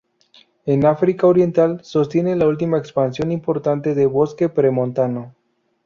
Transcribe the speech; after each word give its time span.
En 0.65 0.83
África 0.87 1.27
oriental, 1.27 1.79
sostiene 1.83 2.35
la 2.35 2.47
última 2.47 2.79
extensión 2.79 3.31
importante 3.31 3.93
de 3.93 4.07
bosque 4.07 4.49
pre-montano. 4.49 5.35